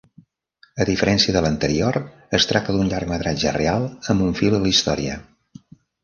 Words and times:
A 0.83 0.85
diferència 0.89 1.33
de 1.33 1.41
l'anterior, 1.45 1.99
es 2.37 2.47
tracta 2.51 2.75
d'un 2.77 2.89
llargmetratge 2.93 3.53
real 3.59 3.85
amb 4.15 4.25
un 4.29 4.33
fil 4.39 4.57
a 4.59 4.63
la 4.65 4.71
història. 4.71 5.19